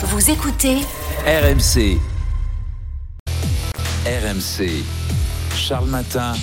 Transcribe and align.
Vous 0.00 0.30
écoutez 0.30 0.76
RMC. 1.26 1.98
RMC. 4.06 4.84
Charles 5.56 5.88
Matin. 5.88 6.34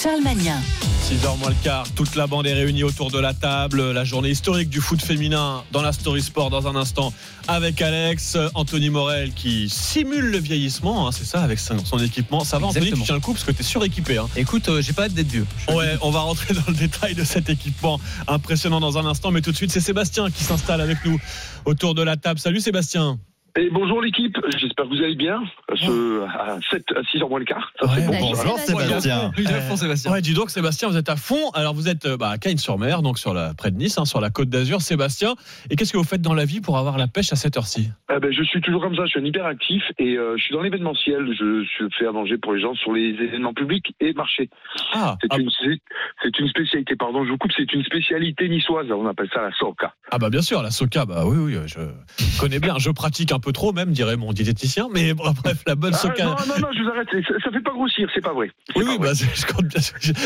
Charles 0.00 0.22
Magnin. 0.22 0.60
6h 1.08 1.38
moins 1.38 1.48
le 1.48 1.56
quart, 1.60 1.84
toute 1.96 2.14
la 2.14 2.28
bande 2.28 2.46
est 2.46 2.52
réunie 2.52 2.84
autour 2.84 3.10
de 3.10 3.18
la 3.18 3.34
table. 3.34 3.90
La 3.90 4.04
journée 4.04 4.30
historique 4.30 4.68
du 4.68 4.80
foot 4.80 5.02
féminin 5.02 5.64
dans 5.72 5.82
la 5.82 5.92
Story 5.92 6.22
Sport 6.22 6.50
dans 6.50 6.68
un 6.68 6.76
instant 6.76 7.12
avec 7.48 7.82
Alex, 7.82 8.38
Anthony 8.54 8.90
Morel 8.90 9.32
qui 9.32 9.68
simule 9.68 10.26
le 10.26 10.38
vieillissement, 10.38 11.08
hein, 11.08 11.10
c'est 11.10 11.24
ça, 11.24 11.42
avec 11.42 11.58
son, 11.58 11.84
son 11.84 11.98
équipement. 11.98 12.44
Ça 12.44 12.60
va, 12.60 12.68
Anthony, 12.68 12.92
tu 12.92 13.02
tiens 13.02 13.16
le 13.16 13.20
coup 13.20 13.32
parce 13.32 13.42
que 13.42 13.50
tu 13.50 13.62
es 13.62 13.64
suréquipé. 13.64 14.18
Hein. 14.18 14.28
Écoute, 14.36 14.68
euh, 14.68 14.80
j'ai 14.82 14.92
pas 14.92 15.06
hâte 15.06 15.14
d'être 15.14 15.26
vieux. 15.26 15.46
Ouais, 15.74 15.96
on 16.00 16.10
va 16.10 16.20
rentrer 16.20 16.54
dans 16.54 16.62
le 16.68 16.74
détail 16.74 17.16
de 17.16 17.24
cet 17.24 17.50
équipement 17.50 17.98
impressionnant 18.28 18.78
dans 18.78 18.98
un 18.98 19.06
instant, 19.06 19.32
mais 19.32 19.40
tout 19.40 19.50
de 19.50 19.56
suite, 19.56 19.72
c'est 19.72 19.80
Sébastien 19.80 20.30
qui 20.30 20.44
s'installe 20.44 20.80
avec 20.80 21.04
nous 21.04 21.18
autour 21.64 21.96
de 21.96 22.02
la 22.02 22.16
table. 22.16 22.38
Salut 22.38 22.60
Sébastien. 22.60 23.18
Et 23.56 23.70
bonjour 23.70 24.00
l'équipe, 24.00 24.36
j'espère 24.56 24.84
que 24.84 24.90
vous 24.96 25.02
allez 25.02 25.16
bien. 25.16 25.42
Ce, 25.74 26.22
à 26.26 26.58
7 26.70 26.84
à 26.96 27.02
6 27.02 27.18
h 27.18 27.28
moins 27.28 27.38
le 27.40 27.44
quart. 27.44 27.72
Ça, 27.80 27.88
c'est 27.88 28.06
Ouais, 28.06 28.18
bon, 28.20 28.34
Salut, 28.34 28.50
ça. 28.50 28.58
Sébastien. 28.66 29.32
Sébastien. 29.76 30.12
Ouais, 30.12 30.20
dis 30.20 30.34
donc 30.34 30.50
Sébastien, 30.50 30.88
vous 30.88 30.96
êtes 30.96 31.08
à 31.08 31.16
fond. 31.16 31.50
Alors 31.54 31.74
vous 31.74 31.88
êtes 31.88 32.06
euh, 32.06 32.16
bah, 32.16 32.30
à 32.30 32.38
Cagnes-sur-Mer, 32.38 33.02
donc 33.02 33.18
sur 33.18 33.34
la, 33.34 33.54
près 33.54 33.70
de 33.72 33.76
Nice, 33.76 33.98
hein, 33.98 34.04
sur 34.04 34.20
la 34.20 34.30
côte 34.30 34.48
d'Azur. 34.48 34.80
Sébastien, 34.80 35.34
et 35.70 35.76
qu'est-ce 35.76 35.92
que 35.92 35.98
vous 35.98 36.04
faites 36.04 36.22
dans 36.22 36.34
la 36.34 36.44
vie 36.44 36.60
pour 36.60 36.78
avoir 36.78 36.98
la 36.98 37.08
pêche 37.08 37.32
à 37.32 37.36
cette 37.36 37.56
heure-ci? 37.56 37.88
Eh 38.14 38.20
ben, 38.20 38.30
je 38.32 38.42
suis 38.44 38.60
toujours 38.60 38.80
comme 38.80 38.94
ça, 38.94 39.04
je 39.06 39.10
suis 39.10 39.20
un 39.20 39.24
hyperactif 39.24 39.82
et 39.98 40.16
euh, 40.16 40.36
je 40.36 40.42
suis 40.44 40.54
dans 40.54 40.62
l'événementiel. 40.62 41.26
Je, 41.38 41.64
je 41.64 41.84
fais 41.98 42.06
à 42.06 42.12
manger 42.12 42.38
pour 42.38 42.52
les 42.52 42.60
gens 42.62 42.74
sur 42.74 42.92
les 42.92 43.08
événements 43.08 43.54
publics 43.54 43.94
et 44.00 44.12
marchés. 44.12 44.50
Ah, 44.92 45.16
C'est 45.20 45.28
ah, 45.30 45.38
une, 45.38 45.50
c'est- 45.50 45.80
c'est 46.22 46.38
une 46.38 46.48
spécialité, 46.48 46.94
pardon, 46.96 47.24
je 47.24 47.30
vous 47.30 47.38
coupe, 47.38 47.52
c'est 47.56 47.72
une 47.72 47.82
spécialité 47.84 48.48
niçoise. 48.48 48.86
On 48.92 49.06
appelle 49.06 49.28
ça 49.32 49.42
la 49.42 49.52
soca. 49.52 49.94
ah 50.10 50.18
bah 50.18 50.30
bien 50.30 50.42
sûr, 50.42 50.62
la 50.62 50.70
soca, 50.70 51.04
bah 51.06 51.22
oui, 51.26 51.36
oui, 51.56 51.58
je 51.66 52.40
connais 52.40 52.58
bien. 52.60 52.76
Je 52.78 52.90
pratique 52.90 53.32
un 53.32 53.37
peu 53.38 53.52
trop 53.52 53.72
même, 53.72 53.90
dirait 53.90 54.16
mon 54.16 54.32
diététicien. 54.32 54.88
Mais 54.92 55.14
bon, 55.14 55.24
bref, 55.44 55.62
la 55.66 55.74
bonne 55.74 55.92
Ah, 55.94 55.98
soca. 55.98 56.24
non, 56.24 56.30
non, 56.48 56.54
non, 56.60 56.68
je 56.76 56.82
vous 56.82 56.88
arrête, 56.90 57.08
ça, 57.26 57.34
ça 57.44 57.50
fait 57.50 57.60
pas 57.62 57.72
grossir, 57.72 58.08
c'est 58.14 58.20
pas 58.22 58.32
vrai. 58.32 58.50
Oui, 58.76 58.84
pas 58.84 58.90
oui, 58.90 58.98
vrai. 58.98 59.12
bah, 59.12 59.80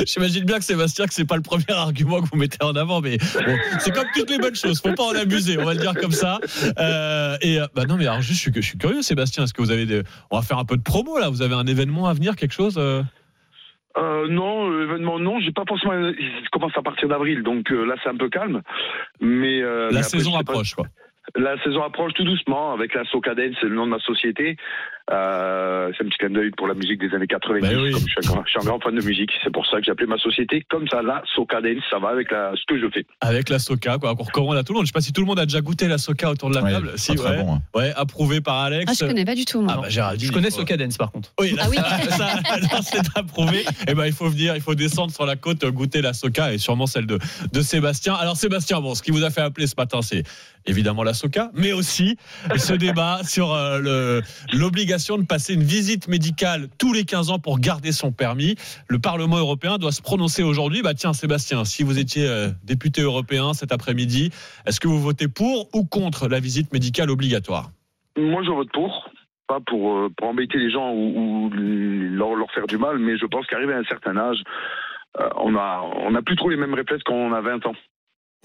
j'imagine 0.07 0.45
bien 0.45 0.59
que 0.59 0.65
Sébastien, 0.65 1.07
que 1.07 1.15
c'est 1.15 1.25
pas 1.27 1.37
le 1.37 1.43
premier 1.43 1.65
argument 1.71 2.21
que 2.21 2.29
vous 2.31 2.37
mettez 2.39 2.63
en 2.65 2.75
avant, 2.77 3.01
mais 3.01 3.19
bon, 3.19 3.57
c'est 3.79 3.93
comme 3.95 4.07
toutes 4.15 4.31
les 4.31 4.39
bonnes 4.39 4.55
choses, 4.55 4.81
faut 4.81 4.93
pas 4.95 5.05
en 5.05 5.15
abuser, 5.15 5.59
on 5.59 5.65
va 5.65 5.75
le 5.75 5.81
dire 5.81 5.95
comme 5.95 6.13
ça. 6.13 6.39
Euh, 6.79 7.37
et 7.41 7.61
euh, 7.61 7.67
bah 7.75 7.85
non, 7.87 7.97
mais 7.97 8.07
alors 8.07 8.21
juste, 8.21 8.39
je 8.45 8.51
suis, 8.51 8.53
je 8.55 8.61
suis 8.67 8.79
curieux, 8.79 9.03
Sébastien, 9.03 9.45
est-ce 9.45 9.55
que 9.55 9.63
vous 9.63 9.71
avez 9.71 9.87
des, 9.87 10.03
on 10.31 10.37
va 10.37 10.43
faire 10.43 10.59
un 10.59 10.65
peu 10.65 10.77
de 10.77 10.83
promo 10.83 11.19
là, 11.19 11.29
vous 11.29 11.43
avez 11.43 11.55
un 11.55 11.67
événement 11.67 12.07
à 12.07 12.15
venir, 12.15 12.37
quelque 12.37 12.53
chose 12.55 12.77
euh 12.79 13.03
non, 14.29 14.71
euh, 14.71 14.85
événement, 14.85 15.19
non, 15.19 15.39
j'ai 15.41 15.53
pas 15.53 15.65
forcément. 15.69 15.93
Il 15.93 16.49
commence 16.51 16.73
à 16.77 16.83
partir 16.83 17.09
d'avril, 17.09 17.43
donc 17.43 17.71
euh, 17.71 17.85
là 17.85 17.95
c'est 18.03 18.09
un 18.09 18.17
peu 18.17 18.31
calme. 18.31 18.63
Mais 19.21 19.61
mais 19.61 19.61
La 19.61 19.87
après, 19.99 20.03
saison 20.05 20.33
pas- 20.33 20.39
approche, 20.39 20.75
quoi. 20.75 20.87
La 21.37 21.57
saison 21.63 21.83
approche 21.83 22.13
tout 22.15 22.25
doucement 22.25 22.73
avec 22.75 22.95
la 22.95 23.05
Socadence, 23.05 23.55
c'est 23.61 23.67
le 23.69 23.75
nom 23.75 23.87
de 23.87 23.91
ma 23.93 23.99
société. 24.01 24.57
Euh, 25.11 25.91
c'est 25.97 26.05
un 26.05 26.09
petit 26.09 26.19
clin 26.19 26.31
d'œil 26.31 26.51
pour 26.57 26.69
la 26.69 26.75
musique 26.75 27.01
des 27.01 27.13
années 27.15 27.27
90. 27.27 27.61
Ben 27.61 27.77
oui. 27.81 27.91
Comme 27.93 28.01
je, 28.01 28.07
suis 28.07 28.15
un 28.19 28.33
grand, 28.33 28.45
je 28.45 28.51
suis 28.51 28.61
un 28.61 28.65
grand 28.65 28.81
fan 28.81 28.95
de 28.95 29.03
musique, 29.05 29.31
c'est 29.43 29.53
pour 29.53 29.67
ça 29.67 29.79
que 29.79 29.85
j'ai 29.85 29.91
appelé 29.91 30.07
ma 30.07 30.19
société 30.19 30.65
comme 30.71 30.87
ça, 30.89 31.03
la 31.03 31.23
Socadence, 31.35 31.83
ça 31.91 31.99
va 31.99 32.11
avec 32.11 32.31
la, 32.31 32.53
ce 32.55 32.63
que 32.69 32.79
je 32.81 32.87
fais. 32.89 33.05
Avec 33.21 33.49
la 33.49 33.59
soca, 33.59 33.99
quoi, 33.99 34.15
qu'on 34.15 34.23
recommande 34.23 34.57
à 34.57 34.63
tout 34.63 34.73
le 34.73 34.79
monde. 34.79 34.87
Je 34.87 34.91
sais 34.91 34.93
pas 34.93 35.01
si 35.01 35.13
tout 35.13 35.23
le 35.23 35.27
monde 35.27 35.41
a 35.41 35.47
déjà 35.47 35.61
goûté 35.61 35.89
la 35.89 35.99
soca 35.99 36.31
autour 36.31 36.51
de 36.51 36.55
la 36.55 36.63
Ouais, 36.63 36.71
table. 36.73 36.93
Si, 36.97 37.13
ouais, 37.13 37.43
bon, 37.43 37.55
hein. 37.55 37.63
ouais, 37.75 37.93
approuvé 37.97 38.41
par 38.41 38.59
Alex. 38.61 38.85
Ah, 38.89 38.95
je 38.99 39.07
connais 39.07 39.25
pas 39.25 39.35
du 39.35 39.45
tout, 39.45 39.61
moi. 39.63 39.75
Ah 39.77 39.81
bah 39.83 39.89
Géraldine, 39.89 40.29
Je 40.29 40.33
connais 40.33 40.51
Socadence 40.51 40.97
par 40.97 41.11
contre. 41.11 41.33
Oui, 41.41 41.51
là, 41.53 41.65
Ah 41.67 41.69
oui. 41.71 41.77
ça, 41.77 42.09
ça, 42.17 42.27
là, 42.61 42.83
c'est 42.83 43.19
approuvé. 43.19 43.65
Et 43.89 43.95
ben, 43.95 44.07
il 44.07 44.13
faut 44.13 44.29
venir, 44.29 44.55
il 44.55 44.63
faut 44.63 44.75
descendre 44.77 45.13
sur 45.13 45.27
la 45.27 45.37
côte, 45.37 45.65
goûter 45.65 46.01
la 46.03 46.13
soca 46.13 46.53
et 46.53 46.59
sûrement 46.59 46.87
celle 46.87 47.07
de, 47.07 47.19
de 47.53 47.61
Sébastien. 47.63 48.15
Alors, 48.15 48.37
Sébastien, 48.37 48.81
bon, 48.81 48.95
ce 48.95 49.03
qui 49.03 49.11
vous 49.11 49.25
a 49.25 49.31
fait 49.31 49.41
appeler 49.41 49.67
ce 49.67 49.75
matin, 49.77 50.01
c'est 50.03 50.23
évidemment 50.65 51.03
la 51.03 51.13
soca, 51.23 51.51
mais 51.55 51.73
aussi 51.73 52.17
ce 52.57 52.73
débat 52.73 53.21
sur 53.25 53.53
euh, 53.53 54.21
l'obligation 54.53 55.19
de 55.19 55.25
passer 55.25 55.55
une 55.55 55.63
visite 55.63 56.09
médicale 56.09 56.69
tous 56.79 56.93
les 56.93 57.05
15 57.05 57.31
ans 57.31 57.39
pour 57.39 57.59
garder 57.59 57.93
son 57.93 58.13
permis. 58.13 58.57
Le 58.89 58.99
Parlement 58.99 59.39
européen 59.39 59.79
doit 59.79 59.93
se 59.93 60.03
prononcer 60.03 60.43
aujourd'hui. 60.43 60.83
Bah, 60.83 60.95
tiens, 60.95 61.13
Sébastien, 61.13 61.65
si 61.65 61.83
vous 61.83 61.99
étiez 61.99 62.27
euh, 62.29 62.49
député 62.65 63.03
européen 63.03 63.55
cet 63.55 63.73
après-midi, 63.73 64.31
est-ce 64.67 64.81
que 64.81 64.89
vous 64.89 65.01
votez 65.01 65.29
pour 65.29 65.69
ou 65.75 65.85
contre 65.85 66.29
la 66.29 66.41
visite 66.41 66.73
médicale 66.73 67.11
obligatoire? 67.11 67.71
Moi, 68.17 68.43
je 68.45 68.51
vote 68.51 68.71
pour. 68.73 69.09
Pas 69.47 69.61
pour, 69.67 69.93
euh, 69.93 70.09
pour 70.17 70.29
embêter 70.29 70.59
les 70.59 70.71
gens 70.71 70.93
ou, 70.93 71.47
ou 71.47 71.51
leur, 71.53 72.35
leur 72.35 72.51
faire 72.53 72.67
du 72.67 72.79
mal, 72.79 72.99
mais 72.99 73.19
je 73.19 73.27
pense 73.27 73.47
qu'arrivé 73.47 73.75
à 73.75 73.79
un 73.79 73.85
certain 73.85 74.17
âge, 74.17 74.39
euh, 75.21 75.29
on 75.37 75.55
a 75.57 75.83
on 76.07 76.15
a 76.15 76.23
plus 76.23 76.37
trop 76.37 76.49
les 76.49 76.57
mêmes 76.57 76.75
réflexes 76.75 77.03
quand 77.05 77.15
on 77.15 77.33
a 77.33 77.41
20 77.41 77.67
ans. 77.67 77.75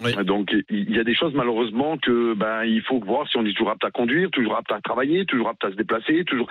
Oui. 0.04 0.14
Donc 0.26 0.54
il 0.70 0.96
y 0.96 1.00
a 1.00 1.04
des 1.04 1.16
choses 1.16 1.34
malheureusement 1.34 1.98
que 1.98 2.34
ben 2.34 2.64
il 2.64 2.82
faut 2.82 3.00
voir 3.00 3.28
si 3.30 3.38
on 3.38 3.46
est 3.46 3.54
toujours 3.54 3.70
apte 3.70 3.84
à 3.84 3.92
conduire, 3.92 4.30
toujours 4.32 4.58
apte 4.58 4.72
à 4.72 4.82
travailler, 4.82 5.26
toujours 5.26 5.50
apte 5.50 5.64
à 5.64 5.72
se 5.72 5.76
déplacer, 5.76 6.24
toujours 6.26 6.48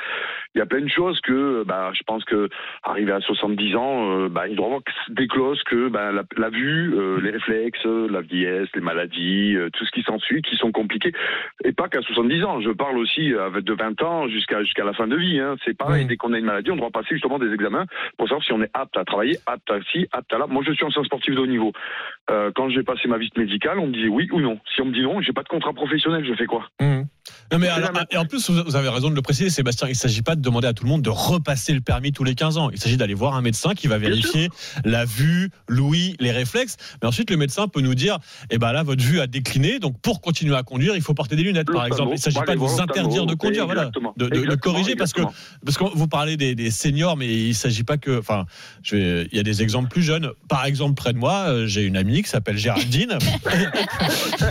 il 0.55 0.59
y 0.59 0.61
a 0.61 0.67
plein 0.67 0.81
de 0.81 0.89
choses 0.89 1.21
que 1.21 1.65
ben 1.65 1.91
je 1.93 2.03
pense 2.07 2.25
que 2.25 2.49
arrivé 2.83 3.13
à 3.13 3.21
70 3.21 3.77
ans 3.77 4.11
euh, 4.11 4.29
ben, 4.29 4.47
il 4.49 4.57
doit 4.57 4.67
avoir 4.67 4.81
des 5.09 5.29
clauses 5.29 5.63
que 5.65 5.89
ben 5.89 6.13
la, 6.13 6.23
la 6.37 6.51
vue, 6.51 6.95
euh, 6.95 7.21
les 7.21 7.31
réflexes, 7.31 7.85
la 7.85 8.21
vieillesse, 8.21 8.69
les 8.75 8.81
maladies, 8.81 9.57
euh, 9.57 9.71
tout 9.71 9.85
ce 9.85 9.91
qui 9.91 10.03
s'ensuit 10.03 10.43
qui 10.43 10.57
sont 10.57 10.73
compliqués 10.73 11.13
et 11.65 11.73
pas 11.73 11.89
qu'à 11.89 12.01
70 12.03 12.45
ans, 12.45 12.61
je 12.61 12.71
parle 12.71 12.99
aussi 12.99 13.33
euh, 13.33 13.47
avec 13.47 13.65
de 13.65 13.75
20 13.75 14.03
ans 14.03 14.29
jusqu'à 14.29 14.63
jusqu'à 14.63 14.85
la 14.85 14.93
fin 14.93 15.07
de 15.07 15.17
vie 15.17 15.39
hein. 15.41 15.57
c'est 15.65 15.77
pareil 15.77 15.97
Mm. 16.05 16.09
dès 16.09 16.17
qu'on 16.17 16.33
a 16.33 16.39
une 16.39 16.45
maladie, 16.45 16.71
on 16.71 16.77
doit 16.77 16.91
passer 16.91 17.11
justement 17.13 17.39
des 17.39 17.53
examens 17.53 17.87
pour 18.17 18.29
savoir 18.29 18.45
si 18.45 18.53
on 18.53 18.63
est 18.63 18.71
apte 18.75 18.97
à 18.97 19.05
travailler, 19.05 19.39
apte 19.47 19.71
à 19.71 19.81
ci, 19.93 20.07
apte 20.13 20.33
à 20.33 20.39
là. 20.39 20.47
Moi 20.47 20.63
je 20.67 20.73
suis 20.73 20.85
ancien 20.85 21.03
sportif 21.05 21.35
de 21.35 21.41
haut 21.41 21.47
niveau. 21.47 21.73
Euh, 22.31 22.51
quand 22.55 22.69
j'ai 22.71 22.83
passé 22.83 23.09
ma 23.09 23.19
visite 23.19 23.36
médicale, 23.37 23.79
on 23.79 23.87
me 23.89 23.93
disait 23.93 24.09
oui 24.09 24.29
ou 24.33 24.41
non. 24.41 24.59
Si 24.75 24.81
on 24.81 24.87
me 24.87 24.93
dit 24.93 25.03
non, 25.03 25.21
j'ai 25.21 25.33
pas 25.33 25.43
de 25.43 25.49
contrat 25.49 25.73
professionnel, 25.73 26.25
je 26.25 26.35
fais 26.35 26.47
quoi? 26.47 26.69
Non 27.53 27.59
mais 27.59 27.69
alors, 27.69 27.93
même- 27.93 28.05
et 28.11 28.17
en 28.17 28.25
plus, 28.25 28.51
vous 28.51 28.77
avez 28.77 28.89
raison 28.89 29.09
de 29.11 29.15
le 29.15 29.23
préciser, 29.23 29.51
Sébastien. 29.51 29.87
Il 29.89 29.93
ne 29.93 29.97
s'agit 29.97 30.23
pas 30.23 30.35
de 30.37 30.41
demander 30.41 30.67
à 30.69 30.73
tout 30.73 30.85
le 30.85 30.91
monde 30.91 31.03
de 31.03 31.11
repasser 31.11 31.73
le 31.73 31.81
permis 31.81 32.13
tous 32.13 32.25
les 32.25 32.35
15 32.35 32.59
ans. 32.59 32.71
Il 32.71 32.79
s'agit 32.79 32.97
d'aller 32.97 33.15
voir 33.15 33.35
un 33.35 33.41
médecin 33.43 33.75
qui 33.75 33.87
va 33.87 33.99
vérifier 33.99 34.49
la 34.85 35.05
vue, 35.05 35.51
l'ouïe, 35.69 36.17
les 36.21 36.33
réflexes. 36.33 36.77
Mais 37.03 37.09
ensuite, 37.09 37.31
le 37.31 37.37
médecin 37.37 37.69
peut 37.69 37.81
nous 37.81 37.95
dire, 37.95 38.19
eh 38.51 38.59
ben 38.59 38.73
là, 38.73 38.83
votre 38.83 39.03
vue 39.03 39.21
a 39.21 39.27
décliné, 39.27 39.79
donc 39.79 40.01
pour 40.01 40.21
continuer 40.21 40.57
à 40.57 40.63
conduire, 40.63 40.97
il 40.97 41.03
faut 41.03 41.15
porter 41.15 41.37
des 41.37 41.43
lunettes, 41.45 41.67
par 41.73 41.87
exemple. 41.87 42.11
Il 42.11 42.15
ne 42.15 42.21
s'agit 42.21 42.37
pas 42.47 42.55
de 42.55 42.59
vous 42.59 42.81
interdire 42.81 43.27
de 43.27 43.35
conduire, 43.35 43.67
voilà, 43.67 43.85
de, 44.17 44.25
Exactement, 44.27 44.57
corriger, 44.59 44.97
parce 44.97 45.13
que 45.13 45.23
parce 45.65 45.79
que 45.79 45.85
vous 45.97 46.09
parlez 46.09 46.37
des, 46.37 46.55
des 46.55 46.71
seniors, 46.71 47.17
mais 47.17 47.27
il 47.33 47.49
ne 47.49 47.55
s'agit 47.55 47.85
pas 47.85 47.97
que. 47.97 48.19
Enfin, 48.19 48.45
je 48.83 48.97
vais- 48.97 49.29
il 49.33 49.37
y 49.37 49.41
a 49.41 49.43
des 49.45 49.63
exemples 49.63 49.89
plus 49.89 50.03
jeunes. 50.03 50.31
Par 50.49 50.65
exemple, 50.67 50.95
près 50.95 51.13
de 51.13 51.19
moi, 51.19 51.47
euh, 51.49 51.67
j'ai 51.67 51.83
une 51.83 51.97
amie 51.97 52.23
qui 52.23 52.29
s'appelle 52.29 52.57
Géraldine 52.57 53.19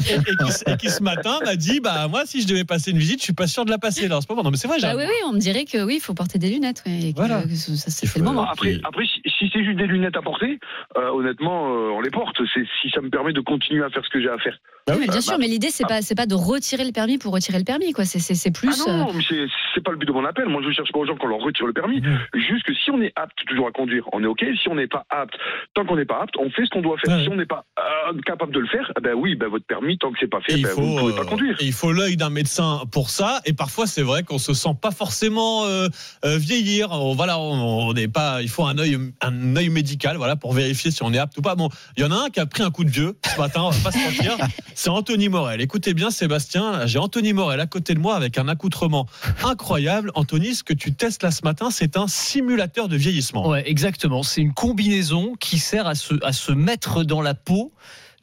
et, 0.10 0.14
et 0.14 0.18
qui, 0.20 0.72
et 0.72 0.78
qui, 0.78 0.90
ce 0.90 1.02
matin 1.04 1.40
m'a 1.46 1.56
dit 1.56 1.80
bah 1.80 2.08
moi, 2.08 2.24
si 2.26 2.42
je 2.42 2.48
devais 2.48 2.64
passer 2.66 2.92
une 2.92 2.98
visite, 2.98 3.20
je 3.20 3.24
suis 3.26 3.34
pas 3.34 3.48
sûr 3.48 3.66
de 3.66 3.70
la 3.72 3.78
passer 3.78 4.08
là 4.08 4.18
en 4.18 4.22
ce 4.22 4.28
moment. 4.30 4.44
Non, 4.44 4.52
mais 4.52 4.58
c'est 4.58 4.68
vrai, 4.68 4.80
Bah 4.82 4.94
oui, 4.96 5.04
oui, 5.08 5.14
on 5.28 5.34
me 5.34 5.40
dirait 5.40 5.66
que 5.66 5.84
oui, 5.84 5.96
il 5.96 6.00
faut 6.02 6.14
porter 6.14 6.38
des 6.40 6.50
lunettes. 6.50 6.84
ouais, 6.86 7.00
et 7.10 7.12
que- 7.14 7.18
Voilà. 7.18 7.44
que 7.44 7.56
ça, 7.56 7.90
c'est 7.92 8.16
le 8.18 8.24
moment. 8.24 8.50
Après, 8.50 8.80
après, 8.84 9.06
si, 9.26 9.50
c'est 9.52 9.64
juste 9.64 9.78
des 9.78 9.88
lunettes 9.88 10.18
à 10.18 10.22
porter, 10.22 10.60
euh, 10.98 11.10
honnêtement, 11.10 11.74
euh, 11.74 11.90
on 11.92 12.02
les 12.02 12.12
porte. 12.12 12.38
C'est 12.54 12.66
si 12.82 12.90
ça 12.92 13.02
me 13.02 13.10
permet 13.10 13.34
de 13.34 13.42
continuer 13.42 13.84
à 13.84 13.90
faire 13.90 14.04
ce 14.04 14.10
que 14.10 14.22
j'ai 14.22 14.30
à 14.30 14.38
faire. 14.38 14.58
Bah 14.88 14.94
Oui, 14.94 15.02
mais 15.02 15.08
bien 15.08 15.16
bah, 15.16 15.22
sûr, 15.22 15.34
bah, 15.34 15.38
mais 15.40 15.48
l'idée 15.48 15.72
c'est 15.72 15.88
pas 15.88 16.02
c'est 16.04 16.16
pas 16.16 16.28
de 16.28 16.36
retirer 16.36 16.84
le 16.84 16.92
permis 16.92 17.18
pour 17.18 17.34
retirer 17.34 17.58
le 17.58 17.64
permis 17.64 17.92
quoi. 17.92 18.06
C'est 18.06 18.54
plus. 18.54 18.70
ah 18.88 18.90
non, 18.90 19.10
euh, 19.10 19.14
mais 19.16 19.48
c'est 19.74 19.84
pas 19.84 19.92
le 19.92 19.98
but 19.98 20.06
de 20.06 20.12
mon 20.12 20.26
appel. 20.26 20.46
Moi, 20.48 20.62
je 20.64 20.72
cherche 20.72 20.92
pas 20.92 21.00
aux 21.00 21.06
gens 21.06 21.16
qu'on 21.16 21.28
leur 21.28 21.40
retire 21.40 21.66
le 21.66 21.74
permis. 21.74 22.02
Juste 22.34 22.64
que 22.64 22.74
si 22.74 22.92
on 22.92 23.02
est 23.02 23.12
apte 23.16 23.38
toujours 23.48 23.68
à 23.68 23.72
conduire, 23.72 24.08
on 24.14 24.24
est 24.24 24.28
ok. 24.28 24.46
Si 24.62 24.70
on 24.70 24.76
n'est 24.76 24.88
pas 24.88 25.06
apte, 25.10 25.34
tant 25.74 25.86
qu'on 25.86 25.96
n'est 25.96 26.06
pas 26.06 26.22
apte, 26.22 26.36
on 26.38 26.50
fait 26.52 26.66
ce 26.66 26.70
qu'on 26.70 26.82
doit 26.82 26.98
faire. 26.98 27.18
Ouais. 27.18 27.24
Si 27.24 27.30
on 27.30 27.36
n'est 27.36 27.46
pas 27.46 27.66
euh, 27.80 28.14
capable 28.26 28.54
de 28.54 28.60
le 28.60 28.68
faire, 28.68 28.92
eh 28.98 29.02
ben 29.02 29.14
oui, 29.16 29.36
ben 29.36 29.48
votre 29.48 29.66
permis, 29.66 29.98
tant 29.98 30.12
que 30.12 30.18
c'est 30.20 30.30
pas 30.30 30.42
fait, 30.42 30.62
ben, 30.62 30.72
vous 30.76 30.82
ne 30.82 31.00
pouvez 31.00 31.16
pas 31.16 31.26
conduire. 31.26 31.56
et 31.60 31.66
il 31.66 31.74
faut 31.74 31.92
l'œil 31.92 32.16
d'un 32.16 32.30
médecin 32.30 32.82
pour 32.92 33.10
ça. 33.10 33.42
Et 33.46 33.54
parfois, 33.54 33.88
c'est 33.88 34.04
vrai 34.04 34.24
qu'on 34.24 34.38
se 34.38 34.54
sent 34.54 34.76
pas 34.80 34.92
forcément 34.92 35.66
euh, 35.66 35.88
euh, 36.26 36.38
vieillir. 36.38 36.90
On, 36.92 37.16
voilà, 37.16 37.40
on 37.40 37.94
n'est 37.94 38.08
pas. 38.08 38.42
Il 38.42 38.50
faut 38.50 38.66
un 38.66 38.78
œil, 38.78 38.98
un 39.22 39.56
œil 39.56 39.70
médical, 39.70 40.18
voilà, 40.18 40.36
pour 40.36 40.54
vérifier 40.54 40.92
si 40.92 41.04
on 41.04 41.14
est 41.14 41.18
apte 41.18 41.38
ou 41.38 41.42
pas. 41.42 41.56
Bon, 41.56 41.70
il 41.98 42.04
y 42.04 42.06
en 42.06 42.12
a 42.12 42.16
un 42.16 42.30
qui 42.30 42.40
a 42.40 42.46
pris 42.46 42.64
un 42.64 42.72
coup 42.72 42.84
de 42.84 42.90
vieux 42.90 43.18
ce 43.34 43.40
matin. 43.40 43.64
On 43.64 43.70
va 43.70 43.92
pas 43.92 43.92
se 43.92 43.98
mentir. 43.98 44.38
C'est 44.76 44.90
Anthony 44.90 45.30
Morel. 45.30 45.62
Écoutez 45.62 45.94
bien, 45.94 46.12
Sébastien. 46.12 46.86
J'ai 46.86 47.00
Anthony 47.00 47.34
Morel 47.34 47.60
à 47.60 47.68
côté 47.68 47.94
de 47.94 48.00
moi 48.00 48.16
avec 48.16 48.38
un 48.38 48.48
accoutrement 48.48 49.08
incroyable. 49.44 50.12
Anthony, 50.16 50.56
ce 50.56 50.64
que 50.64 50.74
tu 50.74 50.94
testes 50.94 51.24
là 51.24 51.32
ce 51.32 51.42
matin, 51.44 51.70
c'est 51.72 51.98
un 51.98 52.08
simulateur 52.08 52.88
de 52.88 52.98
vieillissement. 52.98 53.48
Ouais, 53.48 53.70
exactement. 53.70 54.24
C'est 54.24 54.42
une 54.42 54.54
combinaison 54.54 55.36
qui 55.40 55.60
sert 55.60 55.88
à 55.88 55.96
se, 55.96 56.14
à 56.24 56.34
se 56.34 56.52
mettre 56.52 57.04
dans 57.04 57.22
la 57.22 57.34
peau 57.34 57.74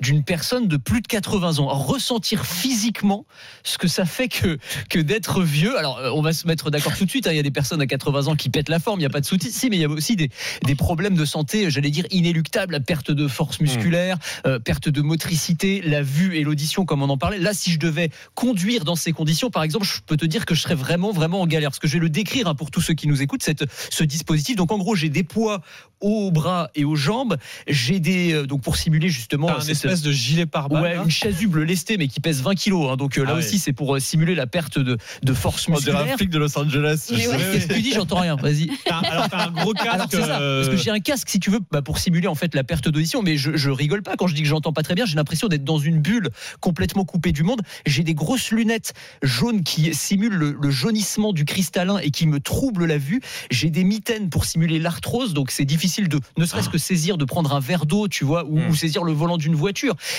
d'une 0.00 0.25
personne 0.25 0.69
de 0.69 0.77
plus 0.77 1.00
de 1.00 1.06
80 1.06 1.59
ans, 1.59 1.69
ressentir 1.69 2.44
physiquement 2.47 3.25
ce 3.62 3.79
que 3.79 3.89
ça 3.89 4.05
fait 4.05 4.29
que, 4.29 4.59
que 4.89 4.99
d'être 4.99 5.43
vieux. 5.43 5.79
Alors, 5.79 5.99
euh, 5.99 6.11
on 6.15 6.23
va 6.23 6.33
se 6.33 6.47
mettre 6.47 6.71
d'accord 6.71 6.97
tout 6.97 7.05
de 7.05 7.11
suite. 7.11 7.27
hein. 7.27 7.33
Il 7.33 7.37
y 7.37 7.41
a 7.41 7.43
des 7.43 7.50
personnes 7.50 7.81
à 7.81 7.87
80 7.87 8.27
ans 8.27 8.37
qui 8.37 8.50
pètent 8.50 8.69
la 8.69 8.79
forme, 8.79 8.99
il 8.99 9.03
n'y 9.03 9.06
a 9.06 9.11
pas 9.11 9.21
de 9.21 9.27
souci. 9.27 9.69
Mais 9.71 9.77
il 9.77 9.81
y 9.81 9.85
a 9.85 9.89
aussi 9.89 10.17
des, 10.17 10.31
des 10.65 10.75
problèmes 10.75 11.15
de 11.17 11.25
santé, 11.25 11.71
j'allais 11.71 11.91
dire 11.91 12.06
inéluctables, 12.11 12.73
la 12.73 12.81
perte 12.81 13.11
de 13.11 13.29
force 13.29 13.61
musculaire, 13.61 14.19
euh, 14.47 14.59
perte 14.59 14.89
de 14.89 15.00
motricité, 15.03 15.81
la 15.83 16.03
vue 16.03 16.37
et 16.37 16.43
l'audition, 16.43 16.85
comme 16.85 17.03
on 17.03 17.09
en 17.09 17.19
parlait. 17.19 17.39
Là, 17.39 17.53
si 17.55 17.71
je 17.71 17.79
devais 17.79 18.11
conduire 18.35 18.85
dans 18.85 18.97
ces 18.97 19.12
conditions, 19.12 19.50
par 19.50 19.62
exemple, 19.62 19.87
je 19.87 20.00
peux 20.06 20.17
te 20.17 20.27
dire 20.27 20.47
que 20.47 20.55
je 20.55 20.62
serais 20.62 20.75
vraiment, 20.75 21.12
vraiment 21.12 21.41
en 21.41 21.47
galère. 21.47 21.71
Parce 21.71 21.79
que 21.79 21.89
je 21.89 21.94
vais 21.94 22.00
le 22.00 22.11
décrire 22.11 22.49
hein, 22.49 22.55
pour 22.55 22.71
tous 22.71 22.81
ceux 22.81 22.94
qui 22.94 23.06
nous 23.09 23.23
écoutent, 23.23 23.43
cette, 23.43 23.65
ce 23.91 24.05
dispositif. 24.05 24.56
Donc, 24.56 24.73
en 24.73 24.79
gros, 24.79 24.94
j'ai 24.94 25.09
des 25.09 25.25
poids 25.25 25.62
aux 26.00 26.31
bras 26.33 26.71
et 26.75 26.85
aux 26.85 26.97
jambes. 26.97 27.37
J'ai 27.69 28.00
des, 28.00 28.33
euh, 28.33 28.47
donc 28.47 28.62
pour 28.62 28.77
simuler 28.77 29.09
justement 29.09 29.49
un 29.50 29.61
espèce 29.84 30.02
de 30.02 30.12
gilet 30.12 30.46
pare-balles. 30.46 30.82
Ouais, 30.82 30.94
là. 30.96 31.02
une 31.05 31.11
chasuble 31.11 31.62
lestée, 31.64 31.96
mais 31.96 32.08
qui 32.08 32.20
pèse 32.20 32.43
20 32.43 32.55
kilos. 32.55 32.90
hein. 32.90 32.96
donc 32.96 33.19
euh, 33.19 33.25
là 33.25 33.32
Ah 33.34 33.38
aussi, 33.38 33.58
c'est 33.58 33.73
pour 33.73 33.94
euh, 33.94 33.99
simuler 34.00 34.34
la 34.34 34.46
perte 34.46 34.79
de, 34.79 34.96
de 35.23 35.32
force 35.32 35.67
On 35.69 35.73
dirait 35.75 35.90
un 35.90 35.93
musculaire. 35.94 36.17
flic 36.17 36.31
de 36.31 36.38
Los 36.38 36.58
Angeles. 36.58 37.06
Ouais. 37.11 37.17
Qu'est-ce 37.52 37.67
que 37.67 37.75
tu 37.75 37.82
dis 37.82 37.93
J'entends 37.93 38.20
rien. 38.20 38.37
Vas-y. 38.37 38.70
Alors 38.90 39.29
t'as 39.29 39.46
un 39.49 39.50
gros 39.50 39.73
casque. 39.73 39.88
Alors 39.93 40.06
c'est 40.11 40.20
ça, 40.23 40.40
euh, 40.40 40.64
parce 40.64 40.76
que 40.76 40.82
j'ai 40.82 40.90
un 40.90 41.00
casque 41.00 41.29
si 41.29 41.40
tu 41.40 41.50
veux 41.50 41.61
bah, 41.70 41.82
pour 41.82 41.99
simuler 41.99 42.29
en 42.29 42.34
fait 42.34 42.55
la 42.55 42.64
perte 42.64 42.88
d'audition, 42.88 43.23
mais 43.23 43.37
je, 43.37 43.56
je 43.56 43.70
rigole 43.70 44.02
pas 44.02 44.17
quand 44.17 44.26
je 44.26 44.34
dis 44.34 44.43
que 44.43 44.49
j'entends 44.49 44.73
pas 44.73 44.82
très 44.82 44.94
bien. 44.94 45.05
J'ai 45.06 45.17
l'impression 45.17 45.49
d'être 45.49 45.64
dans 45.64 45.79
une 45.79 46.00
bulle 46.00 46.29
complètement 46.61 47.05
coupée 47.05 47.32
du 47.32 47.43
monde. 47.43 47.62
J'ai 47.87 48.02
des 48.05 48.14
grosses 48.14 48.50
lunettes 48.50 48.93
jaunes 49.23 49.62
qui 49.62 49.94
simulent 49.94 50.34
le, 50.34 50.56
le 50.61 50.70
jaunissement 50.70 51.32
du 51.32 51.44
cristallin 51.44 51.99
et 51.99 52.11
qui 52.11 52.26
me 52.26 52.40
troublent 52.40 52.87
la 52.87 52.99
vue. 52.99 53.20
J'ai 53.50 53.70
des 53.70 53.84
mitaines 53.84 54.29
pour 54.31 54.44
simuler 54.44 54.79
l'arthrose, 54.79 55.34
donc 55.34 55.50
c'est 55.50 55.64
difficile 55.64 56.08
de 56.08 56.20
ne 56.38 56.44
serait-ce 56.44 56.69
que 56.69 56.79
saisir, 56.79 57.17
de 57.19 57.25
prendre 57.25 57.55
un 57.55 57.61
verre 57.61 57.87
d'eau, 57.87 58.08
tu 58.08 58.25
vois, 58.25 58.44
ou, 58.46 58.58
Mm. 58.58 58.69
ou 58.69 58.75
saisir 58.75 59.02
le 59.05 59.12
volant 59.12 59.37
d'une 59.38 59.55
voiture. 59.55 59.71